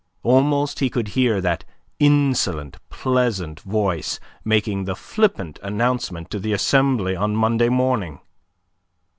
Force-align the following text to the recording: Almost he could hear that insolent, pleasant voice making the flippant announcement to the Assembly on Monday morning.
Almost 0.23 0.79
he 0.79 0.89
could 0.89 1.09
hear 1.09 1.39
that 1.41 1.63
insolent, 1.99 2.79
pleasant 2.89 3.59
voice 3.59 4.19
making 4.43 4.85
the 4.85 4.95
flippant 4.95 5.59
announcement 5.61 6.31
to 6.31 6.39
the 6.39 6.53
Assembly 6.53 7.15
on 7.15 7.35
Monday 7.35 7.69
morning. 7.69 8.19